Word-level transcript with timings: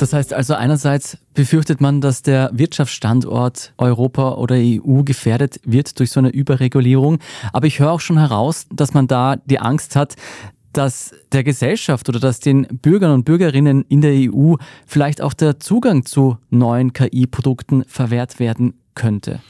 Das 0.00 0.14
heißt 0.14 0.32
also 0.32 0.54
einerseits 0.54 1.18
befürchtet 1.34 1.82
man, 1.82 2.00
dass 2.00 2.22
der 2.22 2.50
Wirtschaftsstandort 2.54 3.74
Europa 3.76 4.32
oder 4.36 4.54
EU 4.56 5.02
gefährdet 5.02 5.60
wird 5.64 5.98
durch 5.98 6.10
so 6.10 6.20
eine 6.20 6.30
Überregulierung. 6.30 7.18
Aber 7.52 7.66
ich 7.66 7.80
höre 7.80 7.92
auch 7.92 8.00
schon 8.00 8.16
heraus, 8.16 8.66
dass 8.72 8.94
man 8.94 9.08
da 9.08 9.36
die 9.36 9.58
Angst 9.58 9.96
hat, 9.96 10.16
dass 10.72 11.14
der 11.32 11.44
Gesellschaft 11.44 12.08
oder 12.08 12.18
dass 12.18 12.40
den 12.40 12.66
Bürgern 12.80 13.12
und 13.12 13.24
Bürgerinnen 13.24 13.84
in 13.90 14.00
der 14.00 14.32
EU 14.32 14.54
vielleicht 14.86 15.20
auch 15.20 15.34
der 15.34 15.60
Zugang 15.60 16.06
zu 16.06 16.38
neuen 16.48 16.94
KI-Produkten 16.94 17.84
verwehrt 17.86 18.38
werden 18.38 18.80
könnte. 18.94 19.40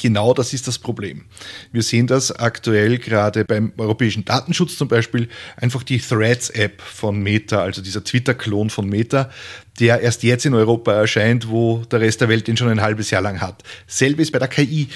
Genau 0.00 0.32
das 0.32 0.54
ist 0.54 0.68
das 0.68 0.78
Problem. 0.78 1.24
Wir 1.72 1.82
sehen 1.82 2.06
das 2.06 2.30
aktuell 2.30 2.98
gerade 2.98 3.44
beim 3.44 3.72
europäischen 3.76 4.24
Datenschutz 4.24 4.76
zum 4.76 4.86
Beispiel, 4.86 5.28
einfach 5.56 5.82
die 5.82 5.98
Threads-App 5.98 6.80
von 6.80 7.20
Meta, 7.20 7.62
also 7.62 7.82
dieser 7.82 8.04
Twitter-Klon 8.04 8.70
von 8.70 8.88
Meta, 8.88 9.28
der 9.80 10.00
erst 10.00 10.22
jetzt 10.22 10.46
in 10.46 10.54
Europa 10.54 10.92
erscheint, 10.92 11.48
wo 11.48 11.78
der 11.90 12.00
Rest 12.00 12.20
der 12.20 12.28
Welt 12.28 12.46
den 12.46 12.56
schon 12.56 12.68
ein 12.68 12.80
halbes 12.80 13.10
Jahr 13.10 13.22
lang 13.22 13.40
hat. 13.40 13.64
Selbe 13.88 14.22
ist 14.22 14.30
bei 14.30 14.38
der 14.38 14.48
KI. 14.48 14.88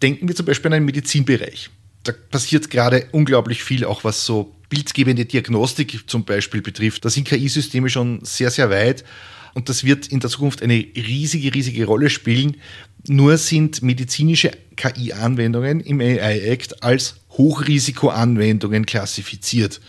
Denken 0.00 0.28
wir 0.28 0.36
zum 0.36 0.46
Beispiel 0.46 0.72
an 0.72 0.80
den 0.80 0.84
Medizinbereich. 0.84 1.70
Da 2.04 2.12
passiert 2.12 2.70
gerade 2.70 3.08
unglaublich 3.10 3.64
viel, 3.64 3.84
auch 3.84 4.04
was 4.04 4.24
so 4.24 4.54
bildgebende 4.68 5.24
Diagnostik 5.24 6.08
zum 6.08 6.24
Beispiel 6.24 6.62
betrifft. 6.62 7.04
Da 7.04 7.10
sind 7.10 7.26
KI-Systeme 7.26 7.88
schon 7.88 8.20
sehr, 8.24 8.50
sehr 8.50 8.70
weit. 8.70 9.04
Und 9.54 9.68
das 9.68 9.84
wird 9.84 10.08
in 10.08 10.20
der 10.20 10.30
Zukunft 10.30 10.62
eine 10.62 10.74
riesige, 10.74 11.54
riesige 11.54 11.86
Rolle 11.86 12.10
spielen. 12.10 12.56
Nur 13.06 13.38
sind 13.38 13.82
medizinische 13.82 14.50
KI-Anwendungen 14.76 15.80
im 15.80 16.00
AI 16.00 16.40
Act 16.40 16.82
als 16.82 17.20
Hochrisikoanwendungen 17.30 18.84
klassifiziert. 18.84 19.80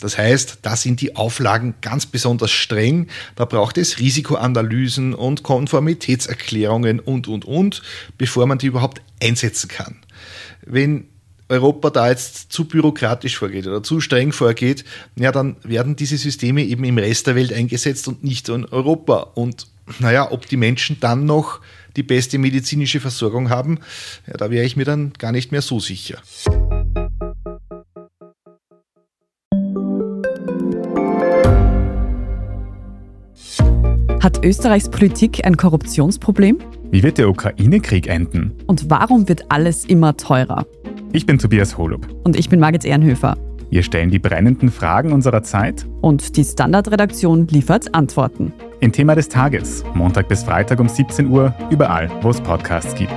Das 0.00 0.18
heißt, 0.18 0.58
da 0.62 0.74
sind 0.74 1.00
die 1.00 1.14
Auflagen 1.14 1.74
ganz 1.80 2.06
besonders 2.06 2.50
streng. 2.50 3.06
Da 3.36 3.44
braucht 3.44 3.78
es 3.78 4.00
Risikoanalysen 4.00 5.14
und 5.14 5.44
Konformitätserklärungen 5.44 6.98
und, 6.98 7.28
und, 7.28 7.44
und, 7.44 7.82
bevor 8.18 8.46
man 8.46 8.58
die 8.58 8.66
überhaupt 8.66 9.00
einsetzen 9.22 9.68
kann. 9.68 9.98
Wenn 10.66 11.04
Europa 11.52 11.90
da 11.90 12.08
jetzt 12.08 12.50
zu 12.50 12.64
bürokratisch 12.64 13.38
vorgeht 13.38 13.66
oder 13.66 13.82
zu 13.82 14.00
streng 14.00 14.32
vorgeht, 14.32 14.84
ja, 15.16 15.30
dann 15.30 15.56
werden 15.62 15.96
diese 15.96 16.16
Systeme 16.16 16.64
eben 16.64 16.84
im 16.84 16.98
Rest 16.98 17.26
der 17.26 17.36
Welt 17.36 17.52
eingesetzt 17.52 18.08
und 18.08 18.24
nicht 18.24 18.48
in 18.48 18.64
Europa. 18.64 19.32
Und 19.34 19.66
naja, 19.98 20.32
ob 20.32 20.48
die 20.48 20.56
Menschen 20.56 20.98
dann 21.00 21.26
noch 21.26 21.60
die 21.94 22.02
beste 22.02 22.38
medizinische 22.38 23.00
Versorgung 23.00 23.50
haben, 23.50 23.78
ja, 24.26 24.34
da 24.38 24.50
wäre 24.50 24.64
ich 24.64 24.76
mir 24.76 24.84
dann 24.84 25.12
gar 25.18 25.30
nicht 25.30 25.52
mehr 25.52 25.62
so 25.62 25.78
sicher. 25.78 26.18
Hat 34.22 34.42
Österreichs 34.44 34.88
Politik 34.88 35.44
ein 35.44 35.56
Korruptionsproblem? 35.56 36.58
Wie 36.92 37.02
wird 37.02 37.18
der 37.18 37.28
Ukraine-Krieg 37.28 38.06
enden? 38.06 38.52
Und 38.66 38.88
warum 38.88 39.28
wird 39.28 39.50
alles 39.50 39.84
immer 39.84 40.16
teurer? 40.16 40.64
Ich 41.14 41.26
bin 41.26 41.38
Tobias 41.38 41.76
Holub. 41.76 42.06
Und 42.24 42.36
ich 42.36 42.48
bin 42.48 42.58
Margit 42.58 42.86
Ehrenhöfer. 42.86 43.36
Wir 43.68 43.82
stellen 43.82 44.10
die 44.10 44.18
brennenden 44.18 44.70
Fragen 44.70 45.12
unserer 45.12 45.42
Zeit. 45.42 45.86
Und 46.00 46.36
die 46.36 46.44
Standardredaktion 46.44 47.48
liefert 47.48 47.94
Antworten. 47.94 48.52
Im 48.80 48.92
Thema 48.92 49.14
des 49.14 49.28
Tages, 49.28 49.84
Montag 49.94 50.28
bis 50.28 50.42
Freitag 50.42 50.80
um 50.80 50.88
17 50.88 51.28
Uhr, 51.28 51.54
überall, 51.70 52.10
wo 52.22 52.30
es 52.30 52.40
Podcasts 52.40 52.94
gibt. 52.94 53.12